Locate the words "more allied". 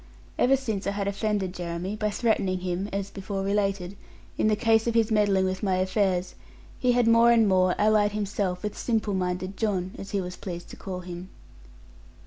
7.47-8.13